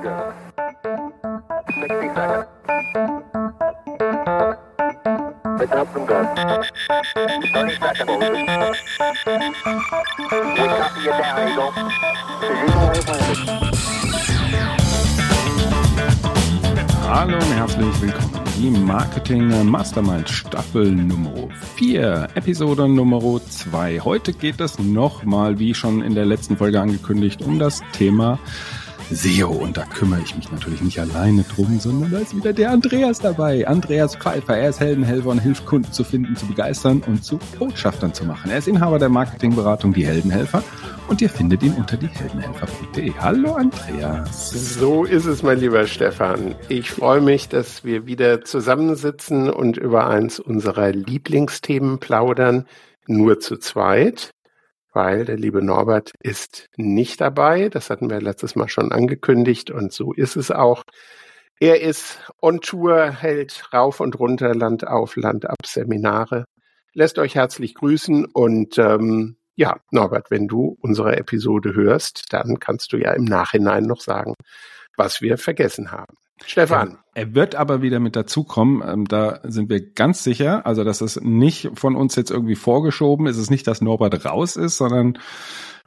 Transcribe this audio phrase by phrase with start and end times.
[0.00, 0.32] Good.
[1.68, 2.46] 60 seconds.
[5.58, 6.26] Pick up from good.
[6.26, 6.64] 30
[7.76, 8.14] seconds.
[10.56, 11.72] We copy you down, Eagle.
[12.40, 13.80] Eagle has landed.
[17.06, 18.40] Hallo und herzlich willkommen.
[18.56, 24.00] Die Marketing Mastermind Staffel Nummer 4, Episode Nummer 2.
[24.00, 28.38] Heute geht es nochmal, wie schon in der letzten Folge angekündigt, um das Thema
[29.10, 29.50] SEO.
[29.50, 33.18] Und da kümmere ich mich natürlich nicht alleine drum, sondern da ist wieder der Andreas
[33.18, 33.66] dabei.
[33.66, 34.56] Andreas Pfeiffer.
[34.56, 38.50] Er ist Heldenhelfer und hilft Kunden zu finden, zu begeistern und zu Botschaftern zu machen.
[38.50, 40.62] Er ist Inhaber der Marketingberatung Die Heldenhelfer
[41.08, 43.12] und ihr findet ihn unter dieheldenhelfer.de.
[43.18, 44.50] Hallo Andreas.
[44.50, 46.54] So ist es, mein lieber Stefan.
[46.68, 52.66] Ich freue mich, dass wir wieder zusammensitzen und über eins unserer Lieblingsthemen plaudern,
[53.06, 54.32] nur zu zweit
[54.92, 57.68] weil der liebe Norbert ist nicht dabei.
[57.68, 60.82] Das hatten wir letztes Mal schon angekündigt und so ist es auch.
[61.58, 66.44] Er ist on Tour, hält rauf und runter, Land auf, Land ab Seminare.
[66.94, 72.92] Lässt euch herzlich grüßen und ähm, ja, Norbert, wenn du unsere Episode hörst, dann kannst
[72.92, 74.34] du ja im Nachhinein noch sagen,
[74.96, 76.14] was wir vergessen haben.
[76.46, 76.98] Stefan.
[77.14, 78.82] Er wird aber wieder mit dazukommen.
[78.86, 80.66] Ähm, da sind wir ganz sicher.
[80.66, 83.36] Also, dass es nicht von uns jetzt irgendwie vorgeschoben ist.
[83.36, 85.18] Es ist nicht, dass Norbert raus ist, sondern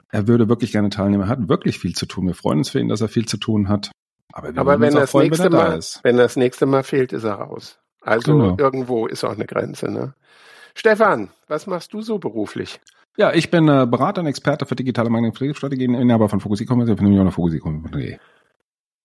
[0.09, 1.23] er würde wirklich gerne teilnehmen.
[1.23, 2.27] Er hat wirklich viel zu tun.
[2.27, 3.91] Wir freuen uns für ihn, dass er viel zu tun hat.
[4.31, 7.35] Aber, aber wenn, das freuen, nächste wenn, Mal, wenn das nächste Mal fehlt, ist er
[7.35, 7.79] raus.
[8.01, 8.55] Also genau.
[8.57, 9.89] irgendwo ist auch eine Grenze.
[9.89, 10.13] Ne?
[10.75, 12.79] Stefan, was machst du so beruflich?
[13.15, 17.27] Ja, ich bin äh, Berater und Experte für digitale Marketing-Strategien, Inhaber von Fokusi-Commerce, ich bin
[17.27, 18.17] auch Fokusi-Commerce.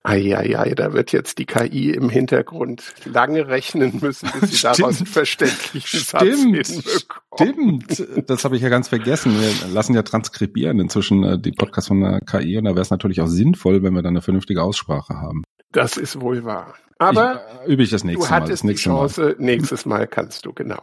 [0.04, 5.06] Eieiei, da wird jetzt die KI im Hintergrund lange rechnen müssen, bis sie daraus einen
[5.06, 9.38] verständlichen stimmt, Satz Stimmt, das habe ich ja ganz vergessen.
[9.40, 12.90] Wir lassen ja transkribieren inzwischen äh, die Podcasts von der KI und da wäre es
[12.90, 15.42] natürlich auch sinnvoll, wenn wir dann eine vernünftige Aussprache haben.
[15.72, 16.74] Das ist wohl wahr.
[16.98, 18.72] Aber ich, äh, übe ich das nächste du hattest Mal.
[18.72, 19.36] die Chance, Mal.
[19.38, 20.82] nächstes Mal kannst du, genau.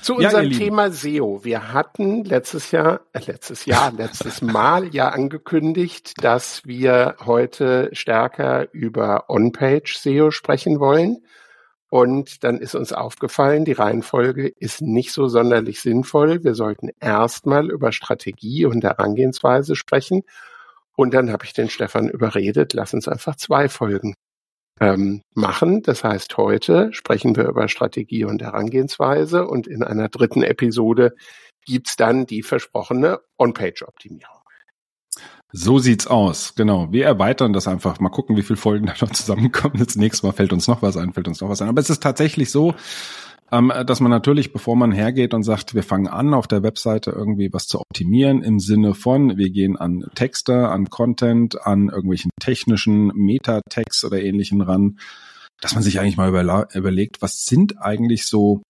[0.00, 1.44] Zu unserem ja, Thema SEO.
[1.44, 8.72] Wir hatten letztes Jahr, äh, letztes Jahr, letztes Mal ja angekündigt, dass wir heute stärker
[8.72, 11.18] über On-Page SEO sprechen wollen.
[11.90, 16.44] Und dann ist uns aufgefallen, die Reihenfolge ist nicht so sonderlich sinnvoll.
[16.44, 20.22] Wir sollten erstmal über Strategie und Herangehensweise sprechen.
[21.00, 24.12] Und dann habe ich den Stefan überredet, lass uns einfach zwei Folgen
[24.80, 25.82] ähm, machen.
[25.82, 31.14] Das heißt, heute sprechen wir über Strategie und Herangehensweise und in einer dritten Episode
[31.64, 34.42] gibt's dann die versprochene On-Page-Optimierung.
[35.52, 36.92] So sieht's aus, genau.
[36.92, 37.98] Wir erweitern das einfach.
[37.98, 39.78] Mal gucken, wie viele Folgen da noch zusammenkommen.
[39.78, 41.70] Das nächste Mal fällt uns noch was ein, fällt uns noch was ein.
[41.70, 42.74] Aber es ist tatsächlich so,
[43.52, 47.10] ähm, dass man natürlich, bevor man hergeht und sagt, wir fangen an, auf der Webseite
[47.10, 52.30] irgendwie was zu optimieren, im Sinne von, wir gehen an Texte, an Content, an irgendwelchen
[52.40, 54.98] technischen Metatext oder ähnlichen ran,
[55.60, 58.62] dass man sich eigentlich mal überlegt, was sind eigentlich so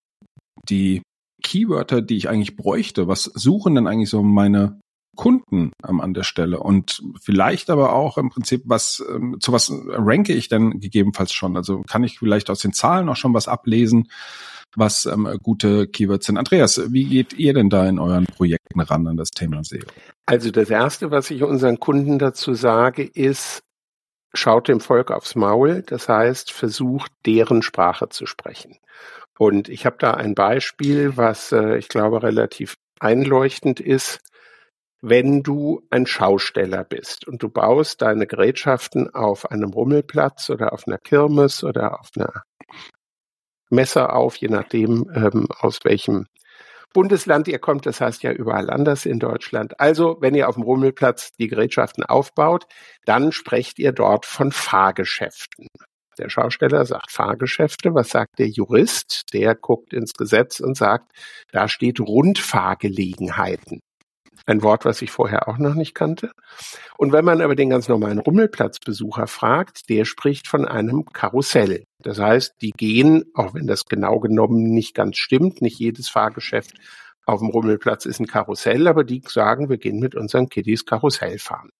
[0.68, 1.02] die
[1.42, 3.08] Keywörter, die ich eigentlich bräuchte?
[3.08, 4.80] Was suchen denn eigentlich so meine
[5.16, 9.72] Kunden ähm, an der Stelle und vielleicht aber auch im Prinzip was ähm, zu was
[9.88, 13.48] ranke ich denn gegebenenfalls schon also kann ich vielleicht aus den Zahlen auch schon was
[13.48, 14.08] ablesen
[14.76, 16.38] was ähm, gute Keywords sind.
[16.38, 19.80] Andreas, wie geht ihr denn da in euren Projekten ran an das Thema SEO?
[20.26, 23.62] Also das Erste, was ich unseren Kunden dazu sage, ist,
[24.32, 25.82] schaut dem Volk aufs Maul.
[25.82, 28.78] Das heißt, versucht, deren Sprache zu sprechen.
[29.38, 34.20] Und ich habe da ein Beispiel, was äh, ich glaube relativ einleuchtend ist.
[35.02, 40.86] Wenn du ein Schausteller bist und du baust deine Gerätschaften auf einem Rummelplatz oder auf
[40.86, 42.44] einer Kirmes oder auf einer
[43.70, 46.26] Messer auf, je nachdem, ähm, aus welchem
[46.92, 47.86] Bundesland ihr kommt.
[47.86, 49.78] Das heißt ja überall anders in Deutschland.
[49.80, 52.66] Also, wenn ihr auf dem Rummelplatz die Gerätschaften aufbaut,
[53.06, 55.68] dann sprecht ihr dort von Fahrgeschäften.
[56.18, 57.94] Der Schausteller sagt Fahrgeschäfte.
[57.94, 59.32] Was sagt der Jurist?
[59.32, 61.12] Der guckt ins Gesetz und sagt,
[61.52, 63.80] da steht Rundfahrgelegenheiten.
[64.46, 66.30] Ein Wort, was ich vorher auch noch nicht kannte.
[66.96, 71.84] Und wenn man aber den ganz normalen Rummelplatzbesucher fragt, der spricht von einem Karussell.
[71.98, 76.74] Das heißt, die gehen, auch wenn das genau genommen nicht ganz stimmt, nicht jedes Fahrgeschäft
[77.26, 81.38] auf dem Rummelplatz ist ein Karussell, aber die sagen, wir gehen mit unseren Kiddies Karussell
[81.38, 81.70] fahren.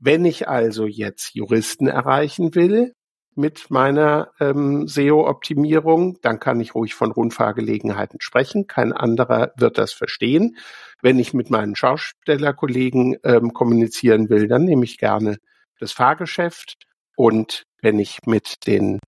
[0.00, 2.94] Wenn ich also jetzt Juristen erreichen will,
[3.38, 8.66] mit meiner ähm, SEO-Optimierung, dann kann ich ruhig von Rundfahrgelegenheiten sprechen.
[8.66, 10.56] Kein anderer wird das verstehen.
[11.00, 15.38] Wenn ich mit meinen Schaustellerkollegen ähm, kommunizieren will, dann nehme ich gerne
[15.78, 16.74] das Fahrgeschäft.
[17.16, 18.98] Und wenn ich mit den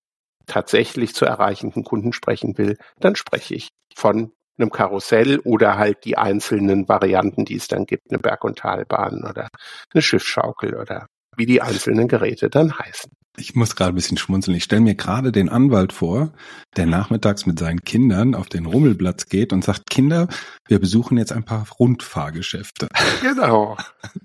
[0.47, 6.19] tatsächlich zu erreichenden Kunden sprechen will, dann spreche ich von einem Karussell oder halt die
[6.19, 9.49] einzelnen Varianten, die es dann gibt, eine Berg- und Talbahn oder
[9.93, 11.06] eine Schiffsschaukel oder
[11.37, 13.11] wie die einzelnen Geräte dann heißen.
[13.37, 14.56] Ich muss gerade ein bisschen schmunzeln.
[14.56, 16.32] Ich stelle mir gerade den Anwalt vor,
[16.77, 20.29] der nachmittags mit seinen Kindern auf den Rummelplatz geht und sagt, Kinder,
[20.67, 22.88] wir besuchen jetzt ein paar Rundfahrgeschäfte.
[23.23, 23.77] Genau.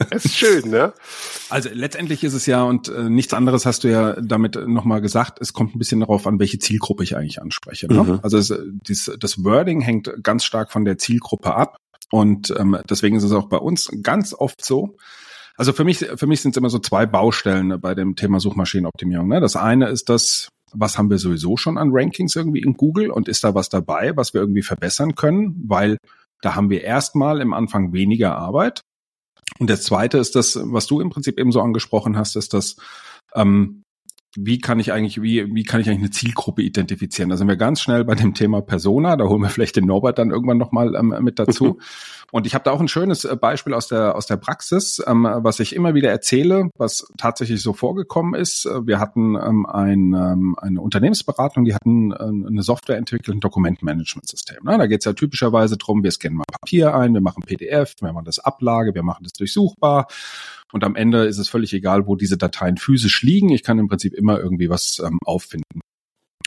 [0.10, 0.94] ist schön, ne?
[1.50, 5.40] Also letztendlich ist es ja, und äh, nichts anderes hast du ja damit nochmal gesagt,
[5.40, 7.88] es kommt ein bisschen darauf an, welche Zielgruppe ich eigentlich anspreche.
[7.88, 8.04] Ne?
[8.04, 8.20] Mhm.
[8.24, 8.54] Also es,
[8.88, 11.78] dies, das Wording hängt ganz stark von der Zielgruppe ab.
[12.12, 14.98] Und ähm, deswegen ist es auch bei uns ganz oft so,
[15.58, 19.28] also für mich, für mich sind es immer so zwei Baustellen bei dem Thema Suchmaschinenoptimierung.
[19.28, 19.40] Ne?
[19.40, 23.28] Das eine ist das, was haben wir sowieso schon an Rankings irgendwie in Google und
[23.28, 25.98] ist da was dabei, was wir irgendwie verbessern können, weil
[26.42, 28.82] da haben wir erstmal im Anfang weniger Arbeit.
[29.60, 32.76] Und das zweite ist das, was du im Prinzip eben so angesprochen hast, ist das,
[33.34, 33.84] ähm,
[34.38, 37.30] wie kann ich eigentlich, wie, wie kann ich eigentlich eine Zielgruppe identifizieren?
[37.30, 39.16] Da sind wir ganz schnell bei dem Thema Persona.
[39.16, 41.80] Da holen wir vielleicht den Norbert dann irgendwann nochmal ähm, mit dazu.
[42.32, 45.24] Und ich habe da auch ein schönes äh, Beispiel aus der, aus der Praxis, ähm,
[45.24, 48.66] was ich immer wieder erzähle, was tatsächlich so vorgekommen ist.
[48.66, 54.58] Wir hatten ähm, ein, ähm, eine Unternehmensberatung, die hatten ähm, eine Software entwickelt, ein Dokumentenmanagementsystem.
[54.64, 54.78] Ne?
[54.78, 58.12] Da geht es ja typischerweise drum, wir scannen mal Papier ein, wir machen PDF, wir
[58.12, 60.08] machen das Ablage, wir machen das durchsuchbar.
[60.76, 63.48] Und am Ende ist es völlig egal, wo diese Dateien physisch liegen.
[63.48, 65.80] Ich kann im Prinzip immer irgendwie was ähm, auffinden.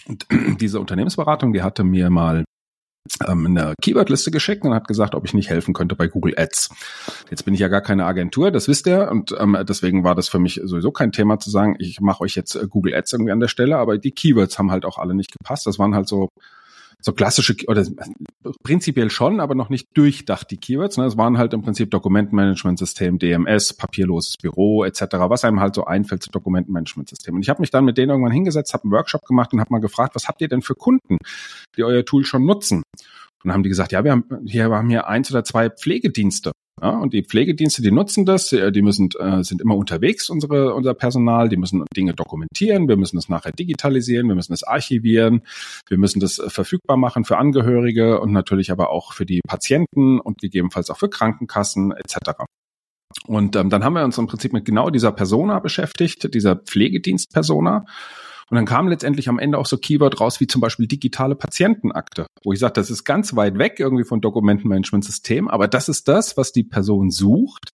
[0.07, 0.27] Und
[0.61, 2.45] diese Unternehmensberatung, die hatte mir mal
[3.27, 6.69] ähm, eine Keywordliste geschickt und hat gesagt, ob ich nicht helfen könnte bei Google Ads.
[7.31, 10.29] Jetzt bin ich ja gar keine Agentur, das wisst ihr, und ähm, deswegen war das
[10.29, 13.33] für mich sowieso kein Thema zu sagen, ich mache euch jetzt äh, Google Ads irgendwie
[13.33, 15.67] an der Stelle, aber die Keywords haben halt auch alle nicht gepasst.
[15.67, 16.29] Das waren halt so
[17.01, 17.87] so klassische, oder
[18.63, 20.97] prinzipiell schon, aber noch nicht durchdacht die Keywords.
[20.97, 21.05] Ne?
[21.05, 26.23] Es waren halt im Prinzip Dokumentenmanagementsystem, DMS, papierloses Büro etc., was einem halt so einfällt
[26.23, 27.37] zu Dokumentenmanagementsystem.
[27.37, 29.73] Und ich habe mich dann mit denen irgendwann hingesetzt, habe einen Workshop gemacht und habe
[29.73, 31.19] mal gefragt, was habt ihr denn für Kunden,
[31.77, 32.79] die euer Tool schon nutzen?
[32.79, 35.71] Und dann haben die gesagt, ja, wir haben hier, wir haben hier eins oder zwei
[35.71, 36.53] Pflegedienste.
[36.81, 40.75] Ja, und die Pflegedienste, die nutzen das, äh, die müssen, äh, sind immer unterwegs, unsere,
[40.75, 45.43] unser Personal, die müssen Dinge dokumentieren, wir müssen das nachher digitalisieren, wir müssen das archivieren,
[45.89, 50.21] wir müssen das äh, verfügbar machen für Angehörige und natürlich aber auch für die Patienten
[50.21, 52.45] und gegebenenfalls auch für Krankenkassen etc.
[53.27, 57.87] Und ähm, dann haben wir uns im Prinzip mit genau dieser Persona beschäftigt, dieser Pflegedienst-Persona
[58.51, 62.27] und dann kam letztendlich am Ende auch so Keyword raus, wie zum Beispiel digitale Patientenakte,
[62.45, 66.37] wo ich sage, das ist ganz weit weg irgendwie von Dokumentenmanagementsystem, aber das ist das,
[66.37, 67.71] was die Person sucht,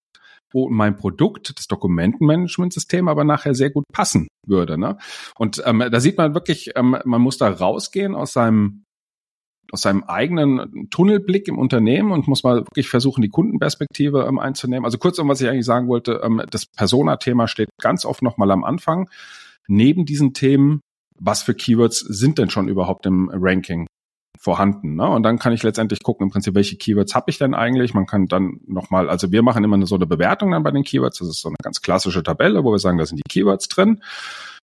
[0.53, 4.79] wo mein Produkt, das Dokumentenmanagementsystem, aber nachher sehr gut passen würde.
[4.79, 4.99] Ne?
[5.37, 8.85] Und ähm, da sieht man wirklich, ähm, man muss da rausgehen aus seinem
[9.73, 14.85] aus seinem eigenen Tunnelblick im Unternehmen und muss mal wirklich versuchen, die Kundenperspektive ähm, einzunehmen.
[14.85, 18.62] Also kurzum, was ich eigentlich sagen wollte, ähm, das Persona-Thema steht ganz oft nochmal am
[18.62, 19.09] Anfang
[19.69, 20.81] neben diesen Themen,
[21.19, 23.87] was für Keywords sind denn schon überhaupt im Ranking
[24.39, 24.95] vorhanden.
[24.97, 25.09] Ne?
[25.09, 27.95] Und dann kann ich letztendlich gucken, im Prinzip, welche Keywords habe ich denn eigentlich?
[27.95, 31.19] Man kann dann nochmal, also wir machen immer so eine Bewertung dann bei den Keywords.
[31.19, 34.03] Das ist so eine ganz klassische Tabelle, wo wir sagen, da sind die Keywords drin.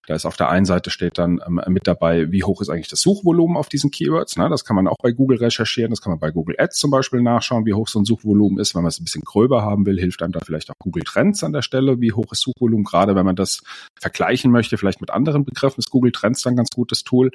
[0.08, 2.88] Da ist auf der einen Seite steht dann ähm, mit dabei, wie hoch ist eigentlich
[2.88, 4.36] das Suchvolumen auf diesen Keywords.
[4.36, 4.50] Ne?
[4.50, 5.92] Das kann man auch bei Google recherchieren.
[5.92, 8.74] Das kann man bei Google Ads zum Beispiel nachschauen, wie hoch so ein Suchvolumen ist.
[8.74, 11.44] Wenn man es ein bisschen gröber haben will, hilft einem da vielleicht auch Google Trends
[11.44, 12.02] an der Stelle.
[12.02, 12.84] Wie hoch ist Suchvolumen?
[12.84, 13.62] Gerade wenn man das
[14.00, 17.32] vergleichen möchte, vielleicht mit anderen Begriffen, ist Google Trends dann ein ganz gutes Tool.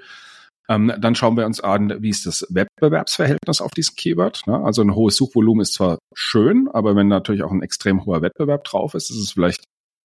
[0.69, 4.47] Ähm, dann schauen wir uns an, wie ist das Wettbewerbsverhältnis auf diesen Keyword.
[4.47, 4.65] Ne?
[4.65, 8.65] Also ein hohes Suchvolumen ist zwar schön, aber wenn natürlich auch ein extrem hoher Wettbewerb
[8.65, 9.63] drauf ist, ist es vielleicht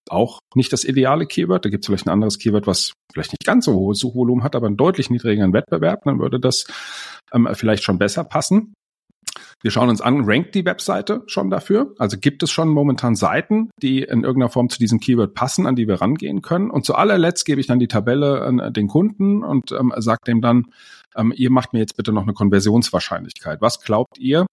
[0.09, 1.65] auch nicht das ideale Keyword.
[1.65, 4.55] Da gibt es vielleicht ein anderes Keyword, was vielleicht nicht ganz so hohes Suchvolumen hat,
[4.55, 6.03] aber einen deutlich niedrigeren Wettbewerb.
[6.05, 6.65] Dann würde das
[7.33, 8.73] ähm, vielleicht schon besser passen.
[9.61, 11.93] Wir schauen uns an, rankt die Webseite schon dafür?
[11.99, 15.75] Also gibt es schon momentan Seiten, die in irgendeiner Form zu diesem Keyword passen, an
[15.75, 16.71] die wir rangehen können?
[16.71, 20.41] Und zu allerletzt gebe ich dann die Tabelle an den Kunden und ähm, sage dem
[20.41, 20.65] dann,
[21.15, 23.61] ähm, ihr macht mir jetzt bitte noch eine Konversionswahrscheinlichkeit.
[23.61, 24.47] Was glaubt ihr,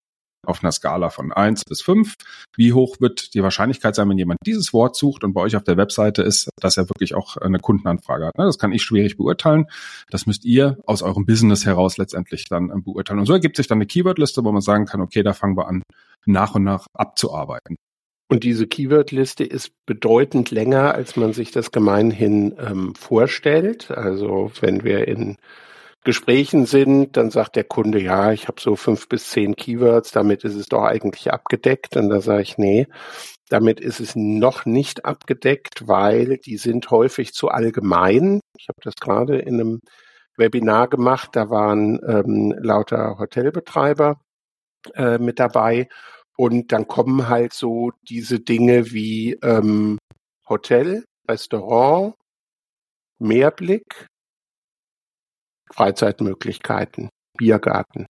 [0.46, 2.14] auf einer Skala von eins bis fünf.
[2.56, 5.64] Wie hoch wird die Wahrscheinlichkeit sein, wenn jemand dieses Wort sucht und bei euch auf
[5.64, 8.38] der Webseite ist, dass er wirklich auch eine Kundenanfrage hat?
[8.38, 8.44] Ne?
[8.44, 9.66] Das kann ich schwierig beurteilen.
[10.10, 13.20] Das müsst ihr aus eurem Business heraus letztendlich dann ähm, beurteilen.
[13.20, 15.68] Und so ergibt sich dann eine Keywordliste, wo man sagen kann, okay, da fangen wir
[15.68, 15.82] an,
[16.26, 17.76] nach und nach abzuarbeiten.
[18.30, 23.90] Und diese Keywordliste ist bedeutend länger, als man sich das gemeinhin ähm, vorstellt.
[23.90, 25.36] Also wenn wir in
[26.04, 30.44] Gesprächen sind, dann sagt der Kunde, ja, ich habe so fünf bis zehn Keywords, damit
[30.44, 31.96] ist es doch eigentlich abgedeckt.
[31.96, 32.86] Und da sage ich, nee,
[33.48, 38.40] damit ist es noch nicht abgedeckt, weil die sind häufig zu allgemein.
[38.58, 39.80] Ich habe das gerade in einem
[40.36, 44.20] Webinar gemacht, da waren ähm, lauter Hotelbetreiber
[44.94, 45.88] äh, mit dabei.
[46.36, 49.98] Und dann kommen halt so diese Dinge wie ähm,
[50.48, 52.14] Hotel, Restaurant,
[53.18, 54.06] Meerblick,
[55.72, 58.06] Freizeitmöglichkeiten, Biergarten.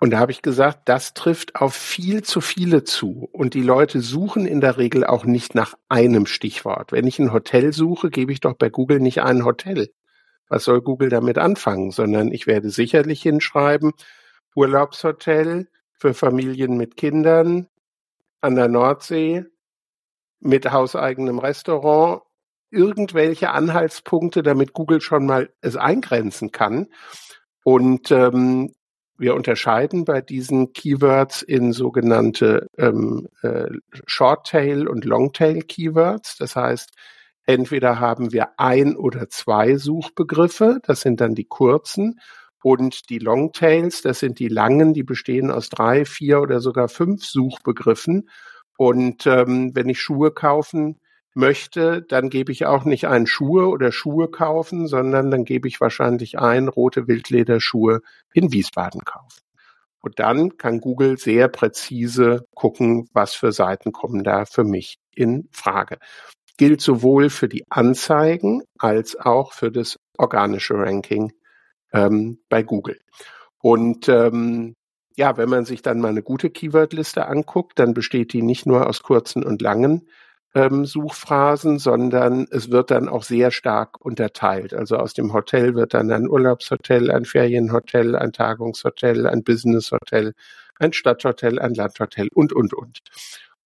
[0.00, 3.28] Und da habe ich gesagt, das trifft auf viel zu viele zu.
[3.32, 6.90] Und die Leute suchen in der Regel auch nicht nach einem Stichwort.
[6.90, 9.92] Wenn ich ein Hotel suche, gebe ich doch bei Google nicht ein Hotel.
[10.48, 11.92] Was soll Google damit anfangen?
[11.92, 13.92] Sondern ich werde sicherlich hinschreiben,
[14.56, 17.68] Urlaubshotel für Familien mit Kindern
[18.40, 19.44] an der Nordsee
[20.40, 22.22] mit hauseigenem Restaurant,
[22.72, 26.88] irgendwelche Anhaltspunkte, damit Google schon mal es eingrenzen kann.
[27.64, 28.74] Und ähm,
[29.18, 33.68] wir unterscheiden bei diesen Keywords in sogenannte ähm, äh,
[34.06, 36.38] Short-Tail und Long-Tail-Keywords.
[36.38, 36.90] Das heißt,
[37.44, 42.18] entweder haben wir ein oder zwei Suchbegriffe, das sind dann die kurzen,
[42.62, 47.24] und die Longtails, das sind die langen, die bestehen aus drei, vier oder sogar fünf
[47.24, 48.28] Suchbegriffen.
[48.76, 51.00] Und ähm, wenn ich Schuhe kaufen
[51.34, 55.80] möchte, dann gebe ich auch nicht ein Schuhe oder Schuhe kaufen, sondern dann gebe ich
[55.80, 58.00] wahrscheinlich ein rote Wildlederschuhe
[58.32, 59.40] in Wiesbaden kaufen.
[60.00, 65.48] Und dann kann Google sehr präzise gucken, was für Seiten kommen da für mich in
[65.52, 65.98] Frage.
[66.58, 71.32] Gilt sowohl für die Anzeigen als auch für das organische Ranking
[71.92, 72.98] ähm, bei Google.
[73.58, 74.74] Und ähm,
[75.16, 78.86] ja, wenn man sich dann mal eine gute Keywordliste anguckt, dann besteht die nicht nur
[78.88, 80.08] aus kurzen und langen
[80.54, 84.74] ähm, Suchphrasen, sondern es wird dann auch sehr stark unterteilt.
[84.74, 90.34] Also aus dem Hotel wird dann ein Urlaubshotel, ein Ferienhotel, ein Tagungshotel, ein Businesshotel,
[90.78, 92.98] ein Stadthotel, ein Landhotel und, und, und.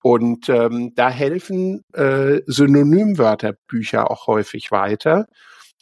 [0.02, 5.26] Und ähm, da helfen äh, Synonymwörterbücher auch häufig weiter.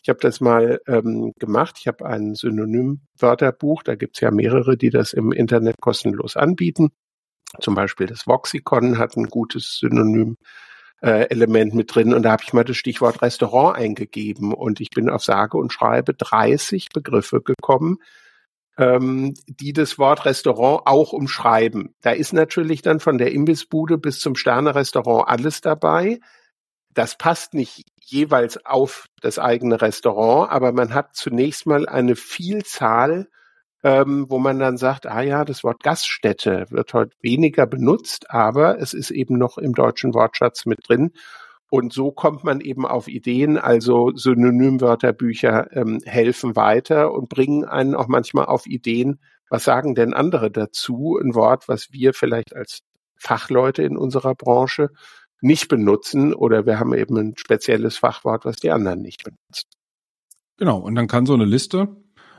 [0.03, 1.77] Ich habe das mal ähm, gemacht.
[1.79, 3.83] Ich habe ein Synonymwörterbuch.
[3.83, 6.91] Da gibt's ja mehrere, die das im Internet kostenlos anbieten.
[7.61, 10.37] Zum Beispiel das Voxicon hat ein gutes Synonym
[11.05, 14.89] äh, Element mit drin und da habe ich mal das Stichwort Restaurant eingegeben und ich
[14.89, 17.99] bin auf sage und schreibe 30 Begriffe gekommen,
[18.79, 21.95] ähm, die das Wort Restaurant auch umschreiben.
[22.01, 26.21] Da ist natürlich dann von der Imbissbude bis zum Sterne-Restaurant alles dabei.
[26.95, 33.29] Das passt nicht jeweils auf das eigene Restaurant, aber man hat zunächst mal eine Vielzahl
[33.85, 38.81] ähm, wo man dann sagt, ah ja, das Wort Gaststätte wird heute weniger benutzt, aber
[38.81, 41.13] es ist eben noch im deutschen Wortschatz mit drin.
[41.71, 47.95] Und so kommt man eben auf Ideen, also Synonymwörterbücher ähm, helfen weiter und bringen einen
[47.95, 51.19] auch manchmal auf Ideen, was sagen denn andere dazu?
[51.23, 52.81] Ein Wort, was wir vielleicht als
[53.17, 54.89] Fachleute in unserer Branche
[55.43, 59.69] nicht benutzen oder wir haben eben ein spezielles Fachwort, was die anderen nicht benutzen.
[60.57, 61.89] Genau, und dann kann so eine Liste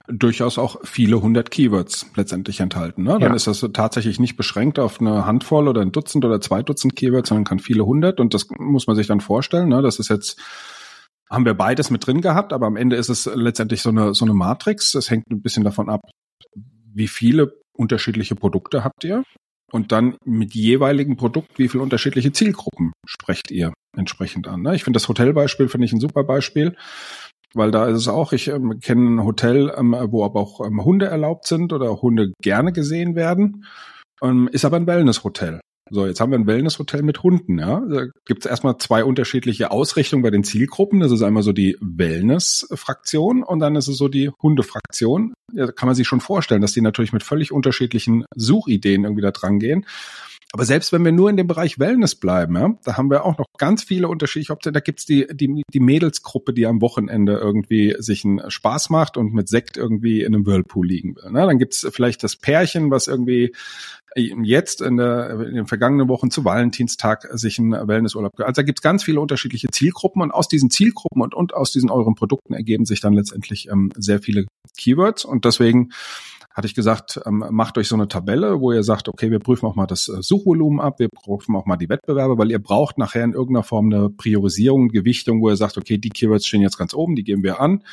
[0.08, 3.04] durchaus auch viele hundert Keywords letztendlich enthalten.
[3.04, 3.14] Ne?
[3.14, 3.34] Dann ja.
[3.34, 7.30] ist das tatsächlich nicht beschränkt auf eine Handvoll oder ein Dutzend oder zwei Dutzend Keywords,
[7.30, 8.20] sondern kann viele hundert.
[8.20, 9.70] Und das muss man sich dann vorstellen.
[9.70, 9.82] Ne?
[9.82, 10.40] Das ist jetzt
[11.30, 14.26] haben wir beides mit drin gehabt, aber am Ende ist es letztendlich so eine so
[14.26, 14.94] eine Matrix.
[14.94, 16.02] Es hängt ein bisschen davon ab,
[16.94, 19.24] wie viele unterschiedliche Produkte habt ihr
[19.72, 24.62] und dann mit jeweiligen Produkt, wie viele unterschiedliche Zielgruppen sprecht ihr entsprechend an.
[24.62, 24.76] Ne?
[24.76, 26.76] Ich finde das Hotelbeispiel finde ich ein super Beispiel
[27.56, 30.84] weil da ist es auch, ich ähm, kenne ein Hotel, ähm, wo aber auch ähm,
[30.84, 33.66] Hunde erlaubt sind oder Hunde gerne gesehen werden,
[34.22, 35.62] ähm, ist aber ein Wellnesshotel.
[35.92, 37.82] So, jetzt haben wir ein Wellnesshotel mit Hunden, ja.
[37.88, 41.00] Da gibt es erstmal zwei unterschiedliche Ausrichtungen bei den Zielgruppen.
[41.00, 45.34] Das ist einmal so die Wellness-Fraktion und dann ist es so die Hundefraktion.
[45.54, 49.22] Ja, da kann man sich schon vorstellen, dass die natürlich mit völlig unterschiedlichen Suchideen irgendwie
[49.22, 49.86] da dran gehen.
[50.56, 53.38] Aber selbst wenn wir nur in dem Bereich Wellness bleiben, ja, da haben wir auch
[53.38, 54.74] noch ganz viele unterschiedliche Optionen.
[54.74, 59.34] Da gibt's die, die, die Mädelsgruppe, die am Wochenende irgendwie sich einen Spaß macht und
[59.34, 61.30] mit Sekt irgendwie in einem Whirlpool liegen will.
[61.30, 61.46] Ne?
[61.46, 63.54] Dann gibt's vielleicht das Pärchen, was irgendwie
[64.16, 68.40] jetzt in, der, in den vergangenen Wochen zu Valentinstag sich einen Wellnessurlaub.
[68.40, 71.90] Also da gibt's ganz viele unterschiedliche Zielgruppen und aus diesen Zielgruppen und, und aus diesen
[71.90, 74.46] euren Produkten ergeben sich dann letztendlich ähm, sehr viele
[74.78, 75.90] Keywords und deswegen
[76.56, 79.66] hatte ich gesagt, ähm, macht euch so eine Tabelle, wo ihr sagt, okay, wir prüfen
[79.66, 82.98] auch mal das äh, Suchvolumen ab, wir prüfen auch mal die Wettbewerbe, weil ihr braucht
[82.98, 86.78] nachher in irgendeiner Form eine Priorisierung, Gewichtung, wo ihr sagt, okay, die Keywords stehen jetzt
[86.78, 87.84] ganz oben, die geben wir an.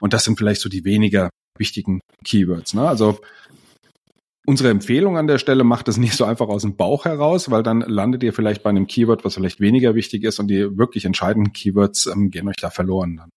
[0.00, 1.28] Und das sind vielleicht so die weniger
[1.58, 2.72] wichtigen Keywords.
[2.72, 2.88] Ne?
[2.88, 3.18] Also
[4.48, 7.64] Unsere Empfehlung an der Stelle macht es nicht so einfach aus dem Bauch heraus, weil
[7.64, 11.04] dann landet ihr vielleicht bei einem Keyword, was vielleicht weniger wichtig ist und die wirklich
[11.04, 13.30] entscheidenden Keywords ähm, gehen euch da verloren dann.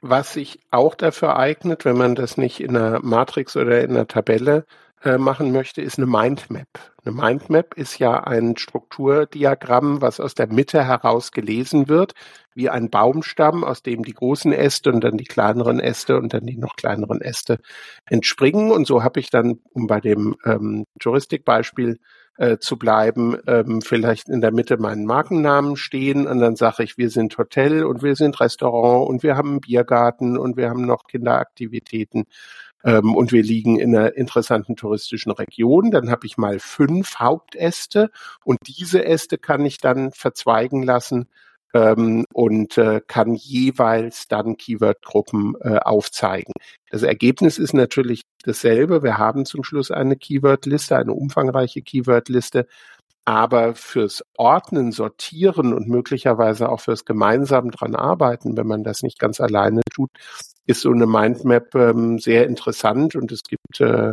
[0.00, 4.06] Was sich auch dafür eignet, wenn man das nicht in einer Matrix oder in einer
[4.06, 4.66] Tabelle
[5.02, 6.68] äh, machen möchte, ist eine Mindmap.
[7.06, 12.14] Eine Mindmap ist ja ein Strukturdiagramm, was aus der Mitte heraus gelesen wird,
[12.52, 16.46] wie ein Baumstamm, aus dem die großen Äste und dann die kleineren Äste und dann
[16.46, 17.60] die noch kleineren Äste
[18.06, 18.72] entspringen.
[18.72, 22.00] Und so habe ich dann, um bei dem ähm, Juristikbeispiel
[22.38, 26.98] äh, zu bleiben, ähm, vielleicht in der Mitte meinen Markennamen stehen und dann sage ich,
[26.98, 30.84] wir sind Hotel und wir sind Restaurant und wir haben einen Biergarten und wir haben
[30.84, 32.24] noch Kinderaktivitäten
[32.84, 38.10] ähm, und wir liegen in einer interessanten touristischen Region, dann habe ich mal fünf Hauptäste
[38.44, 41.28] und diese Äste kann ich dann verzweigen lassen
[41.74, 46.52] ähm, und äh, kann jeweils dann Keyword-Gruppen äh, aufzeigen.
[46.90, 49.02] Das Ergebnis ist natürlich dasselbe.
[49.02, 52.66] Wir haben zum Schluss eine Keyword-Liste, eine umfangreiche Keyword-Liste.
[53.24, 59.18] Aber fürs Ordnen, Sortieren und möglicherweise auch fürs gemeinsam dran arbeiten, wenn man das nicht
[59.18, 60.10] ganz alleine tut,
[60.66, 64.12] ist so eine Mindmap ähm, sehr interessant und es gibt äh,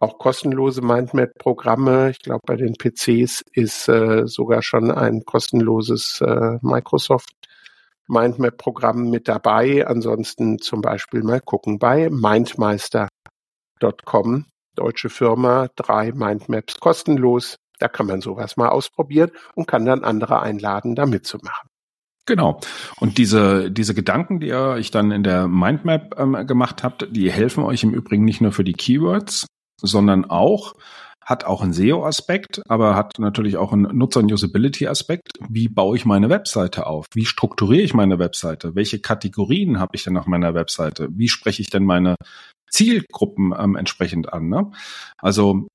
[0.00, 2.10] auch kostenlose Mindmap-Programme.
[2.10, 7.32] Ich glaube, bei den PCs ist äh, sogar schon ein kostenloses äh, Microsoft
[8.06, 9.86] Mindmap-Programm mit dabei.
[9.86, 17.56] Ansonsten zum Beispiel mal gucken bei mindmeister.com, deutsche Firma, drei Mindmaps kostenlos.
[17.78, 21.68] Da kann man sowas mal ausprobieren und kann dann andere einladen, da mitzumachen.
[22.26, 22.60] Genau.
[23.00, 27.30] Und diese, diese Gedanken, die ihr euch dann in der Mindmap ähm, gemacht habt, die
[27.30, 29.46] helfen euch im Übrigen nicht nur für die Keywords,
[29.80, 30.74] sondern auch,
[31.20, 35.38] hat auch einen SEO-Aspekt, aber hat natürlich auch einen Nutzer- und Usability-Aspekt.
[35.48, 37.06] Wie baue ich meine Webseite auf?
[37.14, 38.74] Wie strukturiere ich meine Webseite?
[38.74, 41.08] Welche Kategorien habe ich denn auf meiner Webseite?
[41.12, 42.16] Wie spreche ich denn meine
[42.70, 44.48] Zielgruppen ähm, entsprechend an?
[44.48, 44.70] Ne?
[45.18, 45.66] Also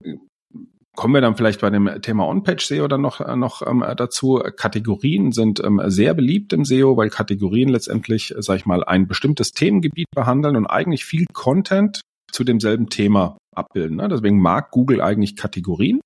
[0.99, 4.41] kommen wir dann vielleicht bei dem Thema On-Page SEO dann noch, äh, noch ähm, dazu.
[4.57, 9.53] Kategorien sind ähm, sehr beliebt im SEO, weil Kategorien letztendlich, sag ich mal, ein bestimmtes
[9.53, 12.01] Themengebiet behandeln und eigentlich viel Content
[12.33, 13.95] zu demselben Thema abbilden.
[13.95, 14.09] Ne?
[14.09, 16.01] Deswegen mag Google eigentlich Kategorien.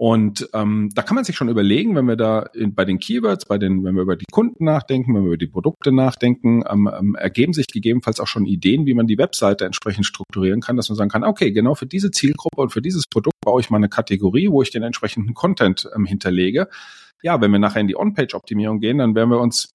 [0.00, 3.46] Und ähm, da kann man sich schon überlegen, wenn wir da in, bei den Keywords,
[3.46, 6.88] bei den, wenn wir über die Kunden nachdenken, wenn wir über die Produkte nachdenken, ähm,
[6.96, 10.88] ähm, ergeben sich gegebenenfalls auch schon Ideen, wie man die Webseite entsprechend strukturieren kann, dass
[10.88, 13.78] man sagen kann, okay, genau für diese Zielgruppe und für dieses Produkt baue ich mal
[13.78, 16.68] eine Kategorie, wo ich den entsprechenden Content ähm, hinterlege.
[17.22, 19.72] Ja, wenn wir nachher in die On-Page-Optimierung gehen, dann werden wir uns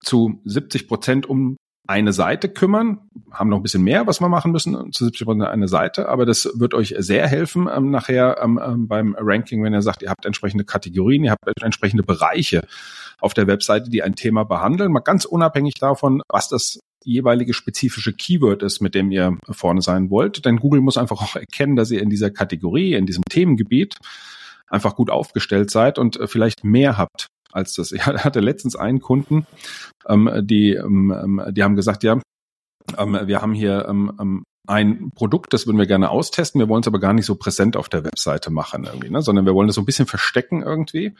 [0.00, 2.98] zu 70 Prozent um eine Seite kümmern,
[3.30, 6.26] haben noch ein bisschen mehr, was wir machen müssen, zu 70 Prozent eine Seite, aber
[6.26, 10.10] das wird euch sehr helfen ähm, nachher ähm, ähm, beim Ranking, wenn ihr sagt, ihr
[10.10, 12.66] habt entsprechende Kategorien, ihr habt entsprechende Bereiche
[13.20, 18.12] auf der Webseite, die ein Thema behandeln, mal ganz unabhängig davon, was das jeweilige spezifische
[18.12, 20.44] Keyword ist, mit dem ihr vorne sein wollt.
[20.44, 23.96] Denn Google muss einfach auch erkennen, dass ihr in dieser Kategorie, in diesem Themengebiet
[24.68, 27.92] einfach gut aufgestellt seid und äh, vielleicht mehr habt als das.
[27.96, 29.46] Ich hatte letztens einen Kunden,
[30.08, 32.20] ähm, die, ähm, ähm, die haben gesagt, ja,
[32.98, 36.80] ähm, wir haben hier ähm, ähm, ein Produkt, das würden wir gerne austesten, wir wollen
[36.80, 39.22] es aber gar nicht so präsent auf der Webseite machen irgendwie, ne?
[39.22, 41.10] sondern wir wollen es so ein bisschen verstecken irgendwie.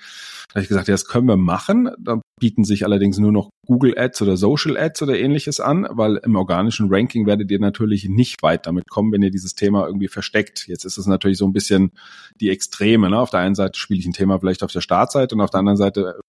[0.48, 1.90] Da habe ich gesagt, ja, das können wir machen.
[1.98, 6.16] Da bieten sich allerdings nur noch Google Ads oder Social Ads oder ähnliches an, weil
[6.16, 10.08] im organischen Ranking werdet ihr natürlich nicht weit damit kommen, wenn ihr dieses Thema irgendwie
[10.08, 10.66] versteckt.
[10.68, 11.92] Jetzt ist es natürlich so ein bisschen
[12.40, 13.08] die Extreme.
[13.08, 13.18] Ne?
[13.18, 15.60] Auf der einen Seite spiele ich ein Thema vielleicht auf der Startseite und auf der
[15.60, 16.20] anderen Seite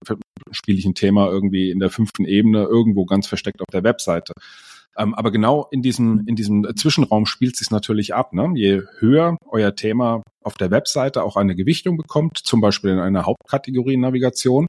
[0.52, 4.34] spiele ich ein Thema irgendwie in der fünften Ebene irgendwo ganz versteckt auf der Webseite.
[4.98, 8.34] Ähm, aber genau in diesem, in diesem Zwischenraum spielt sich natürlich ab.
[8.34, 8.52] Ne?
[8.56, 13.26] Je höher euer Thema auf der Webseite auch eine Gewichtung bekommt, zum Beispiel in einer
[13.26, 14.68] Hauptkategorie Navigation,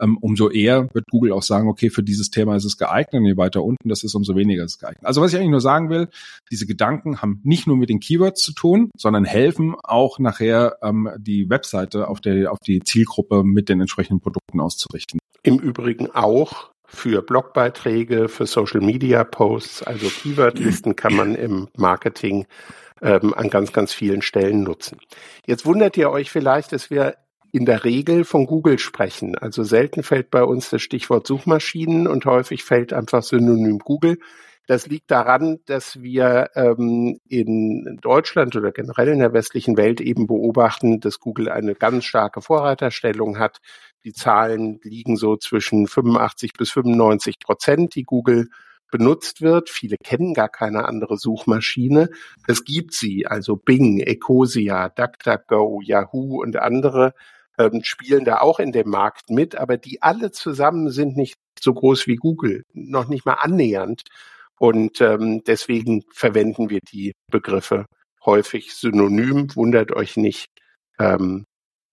[0.00, 3.26] ähm, umso eher wird Google auch sagen, okay, für dieses Thema ist es geeignet und
[3.26, 5.04] je weiter unten das ist, umso weniger ist es geeignet.
[5.04, 6.08] Also was ich eigentlich nur sagen will,
[6.50, 11.10] diese Gedanken haben nicht nur mit den Keywords zu tun, sondern helfen auch nachher ähm,
[11.18, 15.20] die Webseite auf, der, auf die Zielgruppe mit den entsprechenden Produkten auszurichten.
[15.42, 22.46] Im Übrigen auch für Blogbeiträge, für Social Media Posts, also Keywordlisten kann man im Marketing
[23.02, 24.98] ähm, an ganz, ganz vielen Stellen nutzen.
[25.46, 27.16] Jetzt wundert ihr euch vielleicht, dass wir
[27.52, 29.36] in der Regel von Google sprechen.
[29.36, 34.18] Also selten fällt bei uns das Stichwort Suchmaschinen und häufig fällt einfach synonym Google.
[34.68, 40.26] Das liegt daran, dass wir ähm, in Deutschland oder generell in der westlichen Welt eben
[40.26, 43.60] beobachten, dass Google eine ganz starke Vorreiterstellung hat.
[44.04, 48.48] Die Zahlen liegen so zwischen 85 bis 95 Prozent, die Google
[48.90, 49.70] benutzt wird.
[49.70, 52.10] Viele kennen gar keine andere Suchmaschine.
[52.46, 57.14] Es gibt sie, also Bing, Ecosia, DuckDuckGo, Yahoo und andere
[57.56, 61.72] ähm, spielen da auch in dem Markt mit, aber die alle zusammen sind nicht so
[61.72, 64.02] groß wie Google, noch nicht mal annähernd.
[64.58, 67.86] Und ähm, deswegen verwenden wir die Begriffe
[68.24, 69.54] häufig synonym.
[69.54, 70.46] Wundert euch nicht.
[70.98, 71.44] Ähm,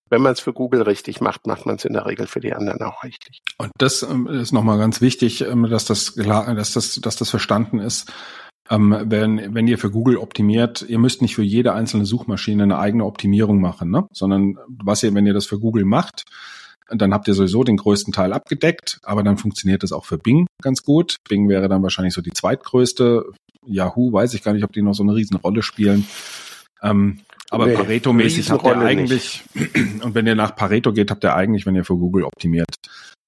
[0.09, 2.53] wenn man es für Google richtig macht, macht man es in der Regel für die
[2.53, 3.39] anderen auch richtig.
[3.57, 7.79] Und das ähm, ist nochmal ganz wichtig, ähm, dass das, dass das, dass das verstanden
[7.79, 8.11] ist.
[8.69, 12.79] Ähm, wenn, wenn ihr für Google optimiert, ihr müsst nicht für jede einzelne Suchmaschine eine
[12.79, 14.07] eigene Optimierung machen, ne?
[14.11, 16.23] sondern was ihr, wenn ihr das für Google macht,
[16.89, 20.45] dann habt ihr sowieso den größten Teil abgedeckt, aber dann funktioniert das auch für Bing
[20.61, 21.17] ganz gut.
[21.27, 23.25] Bing wäre dann wahrscheinlich so die zweitgrößte.
[23.65, 26.05] Yahoo weiß ich gar nicht, ob die noch so eine Riesenrolle spielen.
[26.81, 29.75] Ähm, aber nee, Pareto-mäßig habt ihr eigentlich, nicht.
[30.03, 32.75] und wenn ihr nach Pareto geht, habt ihr eigentlich, wenn ihr für Google optimiert,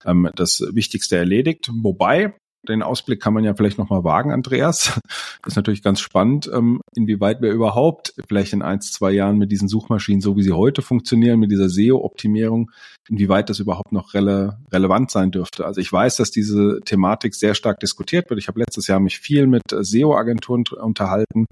[0.06, 1.70] ähm, das Wichtigste erledigt.
[1.72, 2.34] Wobei,
[2.70, 5.00] den Ausblick kann man ja vielleicht nochmal wagen, Andreas.
[5.42, 9.52] Das ist natürlich ganz spannend, ähm, inwieweit wir überhaupt vielleicht in ein, zwei Jahren mit
[9.52, 12.72] diesen Suchmaschinen, so wie sie heute funktionieren, mit dieser SEO-Optimierung,
[13.10, 15.66] inwieweit das überhaupt noch rele relevant sein dürfte.
[15.66, 18.40] Also ich weiß, dass diese Thematik sehr stark diskutiert wird.
[18.40, 21.46] Ich habe letztes Jahr mich viel mit SEO-Agenturen unterhalten,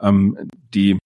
[0.00, 0.98] ähm, die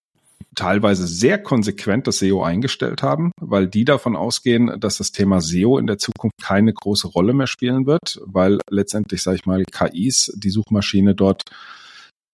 [0.54, 5.78] teilweise sehr konsequent das SEO eingestellt haben, weil die davon ausgehen, dass das Thema SEO
[5.78, 10.32] in der Zukunft keine große Rolle mehr spielen wird, weil letztendlich, sage ich mal, KIs
[10.36, 11.44] die Suchmaschine dort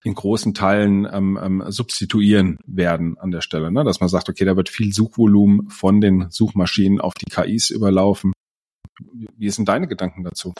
[0.07, 3.73] in großen Teilen ähm, ähm, substituieren werden an der Stelle.
[3.73, 3.83] Ne?
[3.83, 8.33] Dass man sagt, okay, da wird viel Suchvolumen von den Suchmaschinen auf die KIs überlaufen.
[9.37, 10.55] Wie sind deine Gedanken dazu?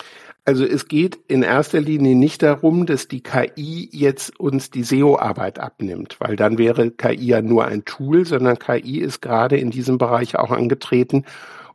[0.45, 5.59] Also es geht in erster Linie nicht darum, dass die KI jetzt uns die SEO-Arbeit
[5.59, 9.99] abnimmt, weil dann wäre KI ja nur ein Tool, sondern KI ist gerade in diesem
[9.99, 11.25] Bereich auch angetreten,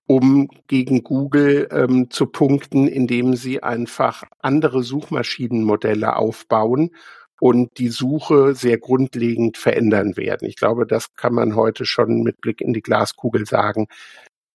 [0.06, 6.92] um gegen Google ähm, zu punkten, indem sie einfach andere Suchmaschinenmodelle aufbauen
[7.40, 10.48] und die Suche sehr grundlegend verändern werden.
[10.48, 13.88] Ich glaube, das kann man heute schon mit Blick in die Glaskugel sagen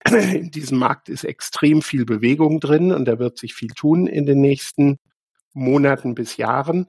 [0.34, 4.26] in diesem Markt ist extrem viel Bewegung drin und da wird sich viel tun in
[4.26, 4.98] den nächsten
[5.54, 6.88] Monaten bis Jahren.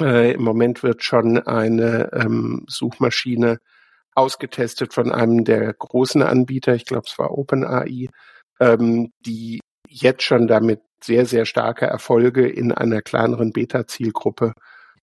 [0.00, 3.58] Äh, Im Moment wird schon eine ähm, Suchmaschine
[4.14, 8.08] ausgetestet von einem der großen Anbieter, ich glaube es war OpenAI,
[8.60, 14.52] ähm, die jetzt schon damit sehr, sehr starke Erfolge in einer kleineren Beta-Zielgruppe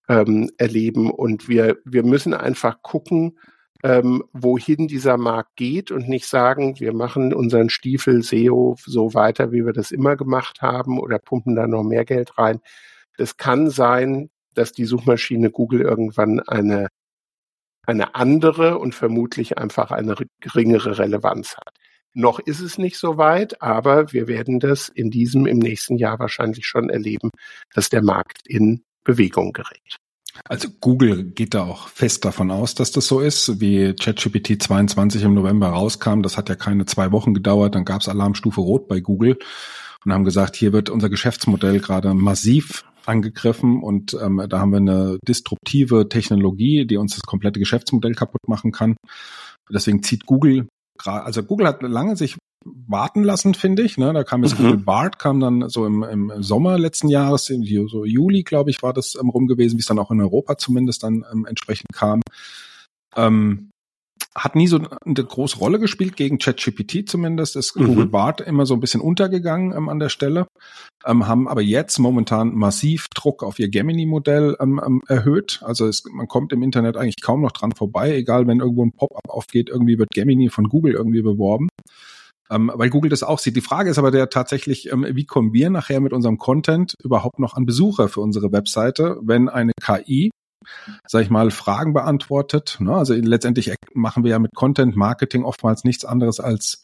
[0.10, 1.10] ähm, erleben.
[1.10, 3.38] Und wir, wir müssen einfach gucken,
[3.86, 9.52] ähm, wohin dieser Markt geht und nicht sagen, wir machen unseren Stiefel SEO so weiter,
[9.52, 12.62] wie wir das immer gemacht haben oder pumpen da noch mehr Geld rein.
[13.16, 16.88] Es kann sein, dass die Suchmaschine Google irgendwann eine,
[17.86, 21.76] eine andere und vermutlich einfach eine geringere Relevanz hat.
[22.16, 26.18] Noch ist es nicht so weit, aber wir werden das in diesem, im nächsten Jahr
[26.18, 27.30] wahrscheinlich schon erleben,
[27.76, 30.00] dass der Markt in Bewegung gerät.
[30.44, 35.24] Also Google geht da auch fest davon aus, dass das so ist, wie ChatGPT 22
[35.24, 36.22] im November rauskam.
[36.22, 37.76] Das hat ja keine zwei Wochen gedauert.
[37.76, 39.38] Dann gab es Alarmstufe Rot bei Google
[40.04, 44.78] und haben gesagt, hier wird unser Geschäftsmodell gerade massiv angegriffen und ähm, da haben wir
[44.78, 48.96] eine disruptive Technologie, die uns das komplette Geschäftsmodell kaputt machen kann.
[49.70, 50.68] Deswegen zieht Google
[51.04, 53.98] also Google hat lange sich warten lassen, finde ich.
[53.98, 54.12] Ne?
[54.14, 54.64] Da kam jetzt mhm.
[54.64, 58.94] Google Bart, kam dann so im, im Sommer letzten Jahres, so Juli, glaube ich, war
[58.94, 62.22] das ähm, rum gewesen, wie es dann auch in Europa zumindest dann ähm, entsprechend kam.
[63.16, 63.70] Ähm,
[64.36, 67.56] hat nie so eine große Rolle gespielt gegen ChatGPT zumindest.
[67.56, 67.86] Ist mhm.
[67.86, 70.48] Google Bart immer so ein bisschen untergegangen ähm, an der Stelle,
[71.06, 75.62] ähm, haben aber jetzt momentan massiv Druck auf ihr Gemini-Modell ähm, ähm, erhöht.
[75.64, 78.92] Also es, man kommt im Internet eigentlich kaum noch dran vorbei, egal wenn irgendwo ein
[78.92, 81.70] Pop-up aufgeht, irgendwie wird Gemini von Google irgendwie beworben
[82.50, 83.56] ähm, weil Google das auch sieht.
[83.56, 87.40] Die Frage ist aber der tatsächlich, ähm, wie kommen wir nachher mit unserem Content überhaupt
[87.40, 90.32] noch an Besucher für unsere Webseite, wenn eine KI
[91.08, 92.78] sag ich mal, Fragen beantwortet.
[92.80, 92.94] Ne?
[92.94, 96.82] Also letztendlich machen wir ja mit Content Marketing oftmals nichts anderes als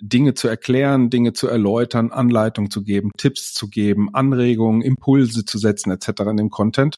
[0.00, 5.58] Dinge zu erklären, Dinge zu erläutern, Anleitungen zu geben, Tipps zu geben, Anregungen, Impulse zu
[5.58, 6.22] setzen etc.
[6.30, 6.96] in dem Content.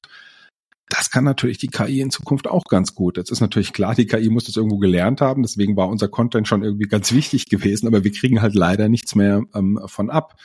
[0.89, 3.17] Das kann natürlich die KI in Zukunft auch ganz gut.
[3.17, 6.49] Jetzt ist natürlich klar, die KI muss das irgendwo gelernt haben, deswegen war unser Content
[6.49, 10.37] schon irgendwie ganz wichtig gewesen, aber wir kriegen halt leider nichts mehr ähm, von ab.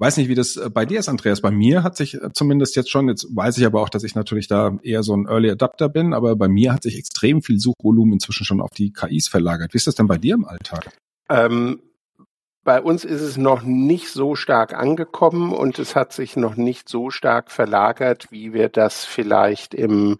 [0.00, 1.40] Weiß nicht, wie das äh, bei dir ist, Andreas.
[1.40, 4.14] Bei mir hat sich äh, zumindest jetzt schon, jetzt weiß ich aber auch, dass ich
[4.14, 7.58] natürlich da eher so ein Early Adapter bin, aber bei mir hat sich extrem viel
[7.58, 9.74] Suchvolumen inzwischen schon auf die KIs verlagert.
[9.74, 10.96] Wie ist das denn bei dir im Alltag?
[11.28, 11.80] Ähm,
[12.68, 16.86] bei uns ist es noch nicht so stark angekommen und es hat sich noch nicht
[16.86, 20.18] so stark verlagert, wie wir das vielleicht im,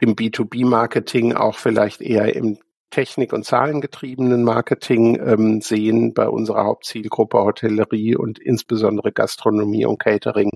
[0.00, 2.56] im B2B-Marketing auch vielleicht eher im
[2.88, 10.52] Technik- und zahlengetriebenen Marketing ähm, sehen bei unserer Hauptzielgruppe Hotellerie und insbesondere Gastronomie und Catering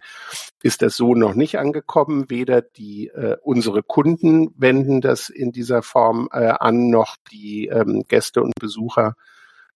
[0.62, 2.30] ist das so noch nicht angekommen.
[2.30, 8.04] Weder die äh, unsere Kunden wenden das in dieser Form äh, an, noch die ähm,
[8.08, 9.12] Gäste und Besucher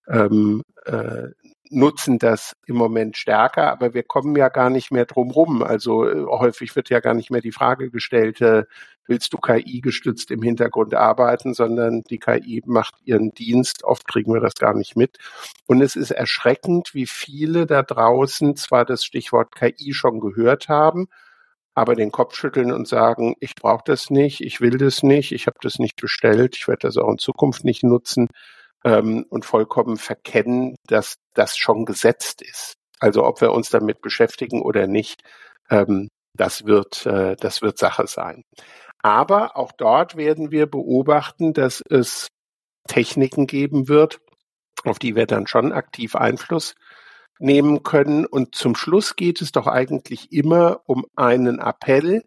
[0.08, 1.28] ähm, äh,
[1.72, 5.62] nutzen das im Moment stärker, aber wir kommen ja gar nicht mehr drum rum.
[5.62, 8.64] Also äh, häufig wird ja gar nicht mehr die Frage gestellt, äh,
[9.06, 13.84] willst du KI gestützt im Hintergrund arbeiten, sondern die KI macht ihren Dienst.
[13.84, 15.18] Oft kriegen wir das gar nicht mit.
[15.66, 21.08] Und es ist erschreckend, wie viele da draußen zwar das Stichwort KI schon gehört haben,
[21.74, 25.46] aber den Kopf schütteln und sagen, ich brauche das nicht, ich will das nicht, ich
[25.46, 28.28] habe das nicht bestellt, ich werde das auch in Zukunft nicht nutzen
[28.84, 32.74] ähm, und vollkommen verkennen, dass das schon gesetzt ist.
[32.98, 35.22] Also ob wir uns damit beschäftigen oder nicht,
[35.70, 38.42] ähm, das wird, äh, das wird Sache sein.
[39.02, 42.28] Aber auch dort werden wir beobachten, dass es
[42.88, 44.20] Techniken geben wird,
[44.84, 46.74] auf die wir dann schon aktiv Einfluss
[47.38, 48.24] nehmen können.
[48.24, 52.22] Und zum Schluss geht es doch eigentlich immer um einen Appell.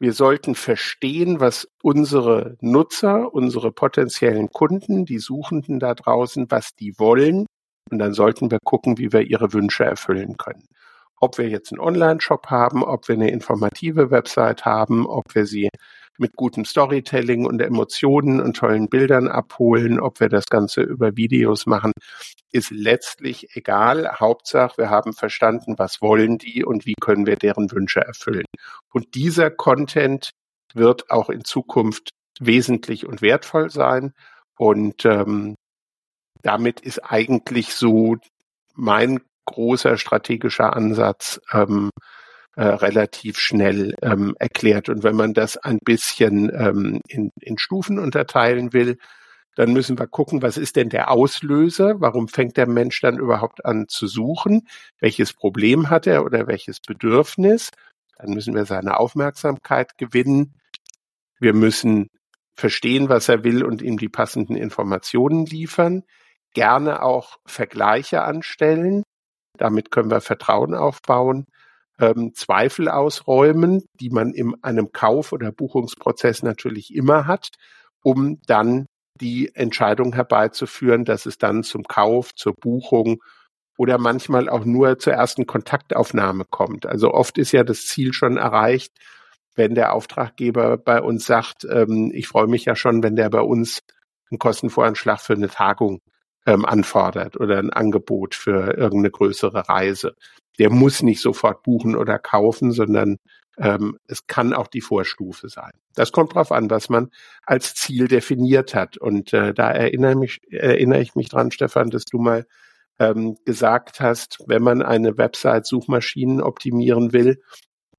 [0.00, 6.98] Wir sollten verstehen, was unsere Nutzer, unsere potenziellen Kunden, die Suchenden da draußen, was die
[6.98, 7.46] wollen.
[7.90, 10.68] Und dann sollten wir gucken, wie wir ihre Wünsche erfüllen können.
[11.20, 15.68] Ob wir jetzt einen Online-Shop haben, ob wir eine informative Website haben, ob wir sie
[16.18, 21.66] mit gutem Storytelling und Emotionen und tollen Bildern abholen, ob wir das Ganze über Videos
[21.66, 21.92] machen,
[22.50, 24.10] ist letztlich egal.
[24.18, 28.46] Hauptsache, wir haben verstanden, was wollen die und wie können wir deren Wünsche erfüllen.
[28.92, 30.30] Und dieser Content
[30.74, 34.12] wird auch in Zukunft wesentlich und wertvoll sein.
[34.58, 35.54] Und ähm,
[36.42, 38.16] damit ist eigentlich so
[38.74, 41.90] mein großer strategischer Ansatz ähm,
[42.58, 44.88] äh, relativ schnell ähm, erklärt.
[44.88, 48.98] Und wenn man das ein bisschen ähm, in, in Stufen unterteilen will,
[49.54, 52.00] dann müssen wir gucken, was ist denn der Auslöser?
[52.00, 54.66] Warum fängt der Mensch dann überhaupt an zu suchen?
[54.98, 57.70] Welches Problem hat er oder welches Bedürfnis?
[58.16, 60.56] Dann müssen wir seine Aufmerksamkeit gewinnen.
[61.38, 62.08] Wir müssen
[62.56, 66.02] verstehen, was er will und ihm die passenden Informationen liefern.
[66.54, 69.04] Gerne auch Vergleiche anstellen.
[69.56, 71.46] Damit können wir Vertrauen aufbauen
[71.98, 77.48] ähm, Zweifel ausräumen, die man in einem Kauf- oder Buchungsprozess natürlich immer hat,
[78.02, 78.86] um dann
[79.20, 83.20] die Entscheidung herbeizuführen, dass es dann zum Kauf, zur Buchung
[83.76, 86.86] oder manchmal auch nur zur ersten Kontaktaufnahme kommt.
[86.86, 88.92] Also oft ist ja das Ziel schon erreicht,
[89.54, 93.40] wenn der Auftraggeber bei uns sagt, ähm, ich freue mich ja schon, wenn der bei
[93.40, 93.80] uns
[94.30, 96.00] einen Kostenvoranschlag für eine Tagung
[96.46, 100.14] ähm, anfordert oder ein Angebot für irgendeine größere Reise
[100.58, 103.18] der muss nicht sofort buchen oder kaufen, sondern
[103.58, 105.72] ähm, es kann auch die Vorstufe sein.
[105.94, 107.10] Das kommt drauf an, was man
[107.44, 108.96] als Ziel definiert hat.
[108.96, 112.46] Und äh, da erinnere, mich, erinnere ich mich dran, Stefan, dass du mal
[112.98, 117.42] ähm, gesagt hast, wenn man eine Website Suchmaschinen optimieren will,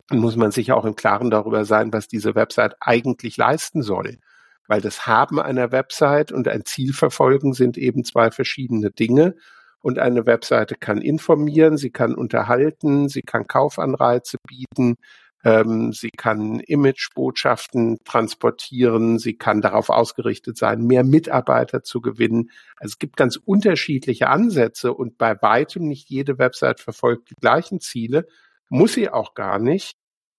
[0.08, 4.17] dann muss man sich auch im Klaren darüber sein, was diese Website eigentlich leisten soll.
[4.67, 9.36] Weil das Haben einer Website und ein Ziel verfolgen sind eben zwei verschiedene Dinge.
[9.82, 14.96] Und eine Webseite kann informieren, sie kann unterhalten, sie kann Kaufanreize bieten,
[15.44, 22.52] ähm, sie kann Imagebotschaften transportieren, sie kann darauf ausgerichtet sein, mehr Mitarbeiter zu gewinnen.
[22.78, 27.80] Also es gibt ganz unterschiedliche Ansätze und bei weitem nicht jede Website verfolgt die gleichen
[27.80, 28.28] Ziele,
[28.70, 29.96] muss sie auch gar nicht.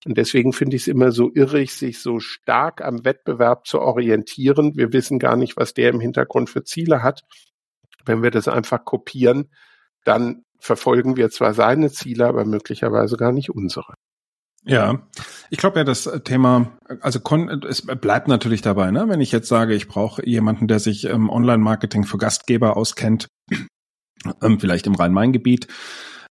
[0.07, 4.77] Und deswegen finde ich es immer so irrig, sich so stark am Wettbewerb zu orientieren.
[4.77, 7.23] Wir wissen gar nicht, was der im Hintergrund für Ziele hat.
[8.05, 9.51] Wenn wir das einfach kopieren,
[10.05, 13.95] dann verfolgen wir zwar seine Ziele, aber möglicherweise gar nicht unsere.
[14.65, 15.09] Ja,
[15.49, 17.19] ich glaube ja, das Thema, also
[17.67, 19.09] es bleibt natürlich dabei, ne?
[19.09, 23.29] wenn ich jetzt sage, ich brauche jemanden, der sich im Online-Marketing für Gastgeber auskennt,
[24.43, 25.67] ähm, vielleicht im Rhein-Main-Gebiet,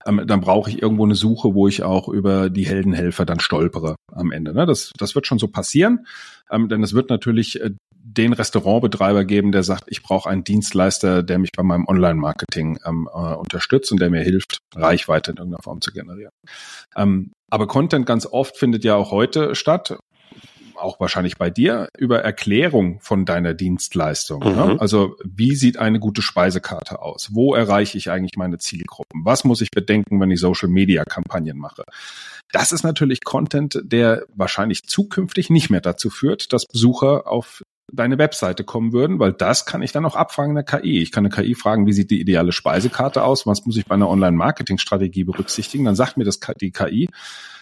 [0.06, 3.96] ähm, dann brauche ich irgendwo eine Suche, wo ich auch über die Heldenhelfer dann stolpere
[4.12, 4.54] am Ende.
[4.54, 4.68] Ne?
[4.68, 6.06] Das, das wird schon so passieren,
[6.52, 7.72] ähm, denn es wird natürlich äh,
[8.18, 13.10] den Restaurantbetreiber geben, der sagt, ich brauche einen Dienstleister, der mich bei meinem Online-Marketing ähm,
[13.12, 16.32] äh, unterstützt und der mir hilft, Reichweite in irgendeiner Form zu generieren.
[16.96, 19.98] Ähm, aber Content ganz oft findet ja auch heute statt
[20.80, 24.40] auch wahrscheinlich bei dir, über Erklärung von deiner Dienstleistung.
[24.40, 24.52] Ne?
[24.52, 24.56] Mhm.
[24.56, 24.78] Ne?
[24.80, 27.30] Also wie sieht eine gute Speisekarte aus?
[27.34, 29.26] Wo erreiche ich eigentlich meine Zielgruppen?
[29.26, 31.84] Was muss ich bedenken, wenn ich Social-Media-Kampagnen mache?
[32.52, 38.18] Das ist natürlich Content, der wahrscheinlich zukünftig nicht mehr dazu führt, dass Besucher auf deine
[38.18, 41.02] Webseite kommen würden, weil das kann ich dann auch abfragen in der KI.
[41.02, 43.46] Ich kann eine KI fragen, wie sieht die ideale Speisekarte aus?
[43.46, 45.86] Was muss ich bei einer Online-Marketing-Strategie berücksichtigen?
[45.86, 47.10] Dann sagt mir das die KI.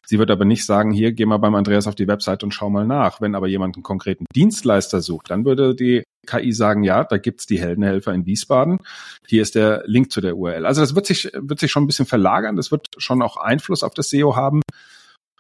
[0.06, 2.70] Sie wird aber nicht sagen, hier, geh mal beim Andreas auf die Webseite und schau
[2.70, 3.20] mal nach.
[3.20, 7.46] Wenn aber jemand einen konkreten Dienstleister sucht, dann würde die KI sagen, ja, da gibt's
[7.46, 8.80] die Heldenhelfer in Wiesbaden.
[9.28, 10.66] Hier ist der Link zu der URL.
[10.66, 12.56] Also das wird sich, wird sich schon ein bisschen verlagern.
[12.56, 14.62] Das wird schon auch Einfluss auf das SEO haben.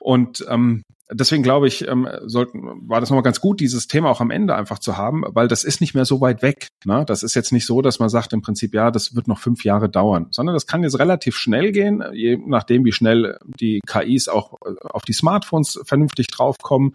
[0.02, 4.22] Und ähm, deswegen glaube ich, ähm, sollten, war das nochmal ganz gut, dieses Thema auch
[4.22, 6.68] am Ende einfach zu haben, weil das ist nicht mehr so weit weg.
[6.86, 7.06] Ne?
[7.08, 9.64] Das ist jetzt nicht so, dass man sagt im Prinzip, ja, das wird noch fünf
[9.64, 14.28] Jahre dauern, sondern das kann jetzt relativ schnell gehen, je nachdem, wie schnell die KIs
[14.28, 16.94] auch äh, auf die Smartphones vernünftig draufkommen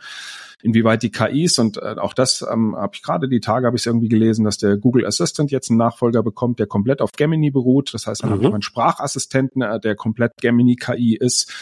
[0.62, 3.85] inwieweit die KIs und äh, auch das ähm, habe ich gerade die Tage habe ich
[3.85, 7.92] irgendwie gelesen, dass der Google Assistant jetzt einen Nachfolger bekommt, der komplett auf Gemini beruht.
[7.92, 8.44] Das heißt, man mhm.
[8.44, 11.53] hat einen Sprachassistenten, äh, der komplett Gemini KI ist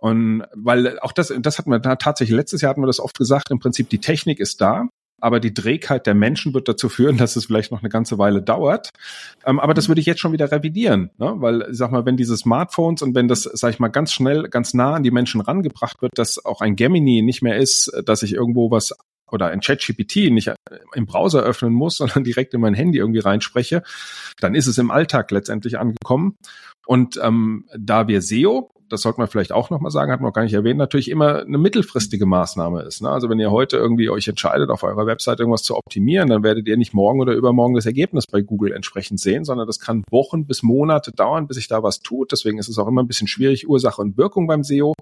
[0.00, 3.18] und weil auch das, das hatten wir da tatsächlich letztes Jahr hatten wir das oft
[3.18, 4.88] gesagt, im Prinzip die Technik ist da,
[5.20, 8.42] aber die Trägheit der Menschen wird dazu führen, dass es vielleicht noch eine ganze Weile
[8.42, 8.90] dauert.
[9.44, 11.34] Ähm, aber das würde ich jetzt schon wieder revidieren, ne?
[11.36, 14.74] weil, sag mal, wenn diese Smartphones und wenn das, sag ich mal, ganz schnell, ganz
[14.74, 18.32] nah an die Menschen rangebracht wird, dass auch ein Gemini nicht mehr ist, dass ich
[18.32, 18.94] irgendwo was
[19.30, 20.50] oder ein ChatGPT nicht
[20.94, 23.82] im Browser öffnen muss, sondern direkt in mein Handy irgendwie reinspreche,
[24.40, 26.36] dann ist es im Alltag letztendlich angekommen.
[26.86, 30.34] Und ähm, da wir SEO, das sollte man vielleicht auch nochmal sagen, hat man noch
[30.34, 33.02] gar nicht erwähnt, natürlich immer eine mittelfristige Maßnahme ist.
[33.02, 33.08] Ne?
[33.08, 36.68] Also wenn ihr heute irgendwie euch entscheidet, auf eurer Website irgendwas zu optimieren, dann werdet
[36.68, 40.46] ihr nicht morgen oder übermorgen das Ergebnis bei Google entsprechend sehen, sondern das kann Wochen
[40.46, 42.32] bis Monate dauern, bis sich da was tut.
[42.32, 44.94] Deswegen ist es auch immer ein bisschen schwierig, Ursache und Wirkung beim SEO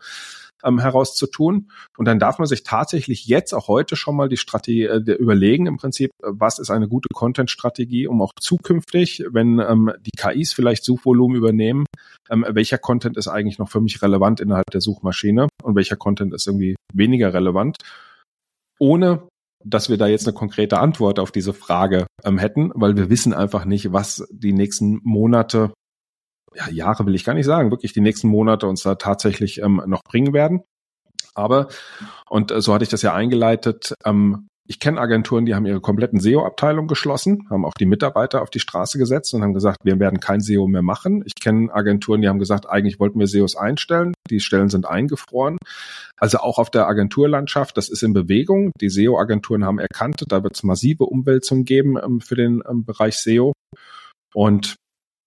[0.65, 1.71] ähm, herauszutun.
[1.97, 5.67] Und dann darf man sich tatsächlich jetzt auch heute schon mal die Strategie äh, überlegen,
[5.67, 10.53] im Prinzip, äh, was ist eine gute Content-Strategie, um auch zukünftig, wenn ähm, die KIs
[10.53, 11.87] vielleicht Suchvolumen übernehmen,
[12.31, 16.35] ähm, welcher Content ist eigentlich noch für mich relevant innerhalb der Suchmaschine und welcher Content
[16.35, 17.77] ist irgendwie weniger relevant,
[18.79, 19.29] ohne
[19.65, 23.35] dass wir da jetzt eine konkrete Antwort auf diese Frage ähm, hätten, weil wir wissen
[23.35, 25.73] einfach nicht, was die nächsten Monate
[26.55, 29.83] ja, Jahre will ich gar nicht sagen, wirklich die nächsten Monate uns da tatsächlich ähm,
[29.87, 30.63] noch bringen werden.
[31.35, 31.69] Aber,
[32.29, 35.81] und äh, so hatte ich das ja eingeleitet, ähm, ich kenne Agenturen, die haben ihre
[35.81, 39.99] kompletten SEO-Abteilung geschlossen, haben auch die Mitarbeiter auf die Straße gesetzt und haben gesagt, wir
[39.99, 41.23] werden kein SEO mehr machen.
[41.25, 44.13] Ich kenne Agenturen, die haben gesagt, eigentlich wollten wir SEOs einstellen.
[44.29, 45.57] Die Stellen sind eingefroren.
[46.19, 48.73] Also auch auf der Agenturlandschaft, das ist in Bewegung.
[48.79, 53.17] Die SEO-Agenturen haben erkannt, da wird es massive Umwälzungen geben ähm, für den ähm, Bereich
[53.17, 53.55] SEO.
[54.35, 54.77] Und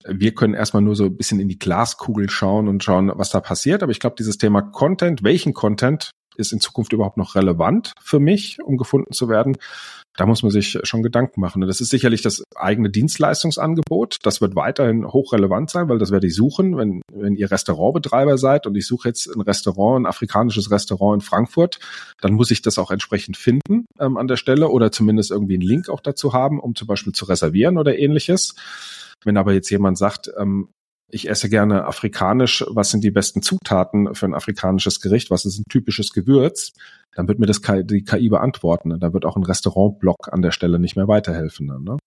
[0.07, 3.39] wir können erstmal nur so ein bisschen in die Glaskugel schauen und schauen, was da
[3.39, 3.83] passiert.
[3.83, 8.19] Aber ich glaube, dieses Thema Content, welchen Content ist in Zukunft überhaupt noch relevant für
[8.19, 9.57] mich, um gefunden zu werden?
[10.17, 11.61] Da muss man sich schon Gedanken machen.
[11.61, 14.17] Und das ist sicherlich das eigene Dienstleistungsangebot.
[14.23, 18.67] Das wird weiterhin hochrelevant sein, weil das werde ich suchen, wenn, wenn ihr Restaurantbetreiber seid
[18.67, 21.79] und ich suche jetzt ein Restaurant, ein afrikanisches Restaurant in Frankfurt,
[22.19, 25.61] dann muss ich das auch entsprechend finden ähm, an der Stelle oder zumindest irgendwie einen
[25.61, 28.55] Link auch dazu haben, um zum Beispiel zu reservieren oder ähnliches.
[29.23, 30.69] Wenn aber jetzt jemand sagt, ähm,
[31.13, 35.59] ich esse gerne afrikanisch, was sind die besten Zutaten für ein afrikanisches Gericht, was ist
[35.59, 36.73] ein typisches Gewürz,
[37.15, 38.97] dann wird mir das die KI beantworten.
[38.99, 41.67] Da wird auch ein Restaurantblock an der Stelle nicht mehr weiterhelfen.
[41.67, 41.97] Dann, ne?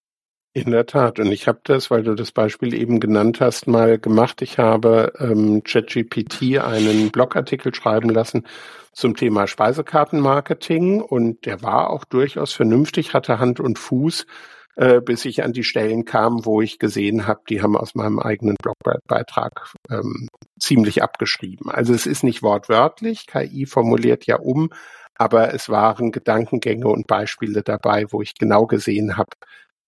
[0.57, 1.19] In der Tat.
[1.19, 4.41] Und ich habe das, weil du das Beispiel eben genannt hast, mal gemacht.
[4.41, 8.47] Ich habe ähm, ChatGPT einen Blogartikel schreiben lassen
[8.93, 14.27] zum Thema Speisekartenmarketing und der war auch durchaus vernünftig, hatte Hand und Fuß
[14.77, 18.19] äh, bis ich an die Stellen kam, wo ich gesehen habe, die haben aus meinem
[18.19, 21.71] eigenen Blogbeitrag ähm, ziemlich abgeschrieben.
[21.71, 24.71] Also es ist nicht wortwörtlich, KI formuliert ja um,
[25.17, 29.31] aber es waren Gedankengänge und Beispiele dabei, wo ich genau gesehen habe,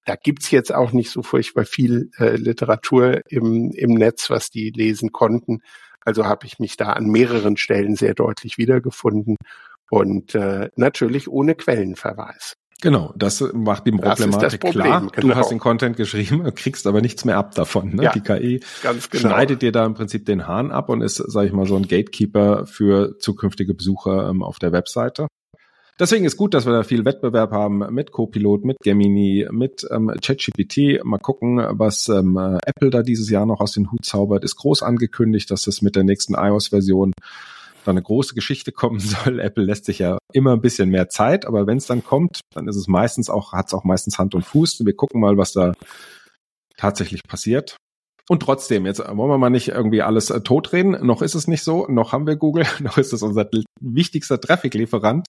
[0.05, 4.71] da gibt's jetzt auch nicht so furchtbar viel äh, Literatur im, im Netz, was die
[4.71, 5.59] lesen konnten.
[6.05, 9.37] Also habe ich mich da an mehreren Stellen sehr deutlich wiedergefunden
[9.91, 12.55] und äh, natürlich ohne Quellenverweis.
[12.83, 15.01] Genau, das macht die Problematik Problem, klar.
[15.13, 15.29] Genau.
[15.29, 17.97] Du hast den Content geschrieben, kriegst aber nichts mehr ab davon.
[17.97, 18.05] Ne?
[18.05, 19.01] Ja, die KI genau.
[19.13, 21.89] schneidet dir da im Prinzip den Hahn ab und ist, sage ich mal, so ein
[21.89, 25.27] Gatekeeper für zukünftige Besucher ähm, auf der Webseite.
[25.99, 30.13] Deswegen ist gut, dass wir da viel Wettbewerb haben mit Copilot, mit Gemini, mit ähm,
[30.23, 31.03] ChatGPT.
[31.03, 34.45] Mal gucken, was ähm, Apple da dieses Jahr noch aus den Hut zaubert.
[34.45, 37.13] Ist groß angekündigt, dass das mit der nächsten iOS-Version
[37.87, 39.41] da eine große Geschichte kommen soll.
[39.41, 42.69] Apple lässt sich ja immer ein bisschen mehr Zeit, aber wenn es dann kommt, dann
[42.69, 44.85] ist es meistens auch, hat es auch meistens Hand und Fuß.
[44.85, 45.73] Wir gucken mal, was da
[46.77, 47.77] tatsächlich passiert.
[48.29, 51.07] Und trotzdem, jetzt wollen wir mal nicht irgendwie alles äh, totreden.
[51.07, 51.87] Noch ist es nicht so.
[51.87, 52.67] Noch haben wir Google.
[52.81, 53.49] Noch ist es unser
[53.81, 55.27] wichtigster Traffic-Lieferant.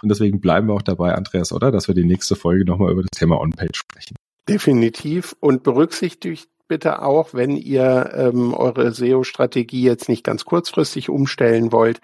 [0.00, 1.72] Und deswegen bleiben wir auch dabei, Andreas, oder?
[1.72, 4.14] Dass wir die nächste Folge nochmal über das Thema On-Page sprechen.
[4.48, 5.34] Definitiv.
[5.40, 12.00] Und berücksichtigt bitte auch, wenn ihr ähm, eure SEO-Strategie jetzt nicht ganz kurzfristig umstellen wollt.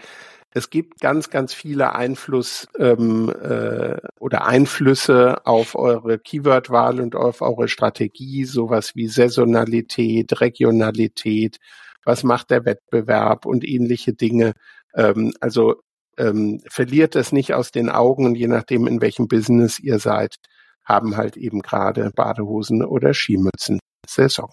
[0.55, 7.41] Es gibt ganz, ganz viele Einfluss ähm, äh, oder Einflüsse auf eure Keyword-Wahl und auf
[7.41, 11.57] eure Strategie, sowas wie Saisonalität, Regionalität,
[12.05, 14.53] was macht der Wettbewerb und ähnliche Dinge.
[14.95, 15.77] Ähm, also
[16.19, 20.37] ähm, verliert es nicht aus den Augen, je nachdem, in welchem Business ihr seid,
[20.85, 24.51] haben halt eben gerade Badehosen oder Skimützen Saison.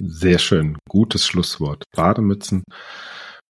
[0.00, 0.78] Sehr schön.
[0.88, 1.84] Gutes Schlusswort.
[1.94, 2.64] Bademützen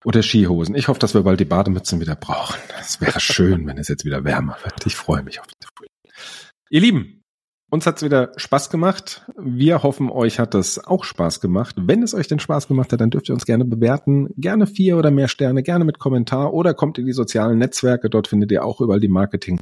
[0.04, 0.74] oder Skihosen.
[0.74, 2.60] Ich hoffe, dass wir bald die Bademützen wieder brauchen.
[2.78, 4.86] Es wäre schön, wenn es jetzt wieder wärmer wird.
[4.86, 5.90] Ich freue mich auf den Frühling.
[6.70, 7.22] Ihr Lieben,
[7.68, 9.26] uns hat's wieder Spaß gemacht.
[9.36, 11.74] Wir hoffen, euch hat es auch Spaß gemacht.
[11.78, 14.28] Wenn es euch denn Spaß gemacht hat, dann dürft ihr uns gerne bewerten.
[14.36, 18.08] Gerne vier oder mehr Sterne, gerne mit Kommentar oder kommt in die sozialen Netzwerke.
[18.08, 19.60] Dort findet ihr auch überall die Marketing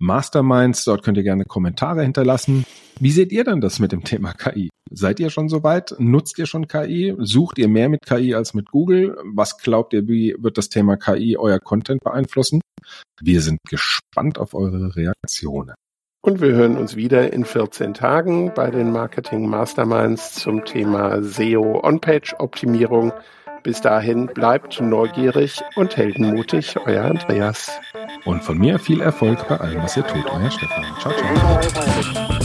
[0.00, 0.84] Masterminds.
[0.84, 2.64] Dort könnt ihr gerne Kommentare hinterlassen.
[3.00, 4.70] Wie seht ihr denn das mit dem Thema KI?
[4.90, 5.94] Seid ihr schon soweit?
[5.98, 7.14] Nutzt ihr schon KI?
[7.18, 9.16] Sucht ihr mehr mit KI als mit Google?
[9.34, 12.60] Was glaubt ihr, wie wird das Thema KI euer Content beeinflussen?
[13.20, 15.74] Wir sind gespannt auf eure Reaktionen.
[16.22, 21.80] Und wir hören uns wieder in 14 Tagen bei den Marketing Masterminds zum Thema SEO
[21.84, 23.12] On-Page Optimierung.
[23.66, 27.80] Bis dahin bleibt neugierig und heldenmutig, euer Andreas.
[28.24, 30.84] Und von mir viel Erfolg bei allem, was ihr tut, euer Stefan.
[31.00, 32.35] Ciao, ciao.